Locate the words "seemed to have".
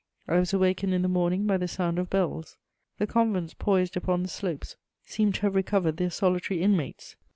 5.05-5.53